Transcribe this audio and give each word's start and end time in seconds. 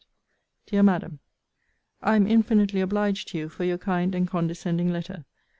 DEAR 0.65 0.81
MADAM, 0.81 1.19
I 2.01 2.15
am 2.15 2.25
infinitely 2.25 2.81
obliged 2.81 3.27
to 3.27 3.37
you 3.37 3.49
for 3.49 3.65
your 3.65 3.77
kind 3.77 4.15
and 4.15 4.27
condescending 4.27 4.91
letter. 4.91 5.25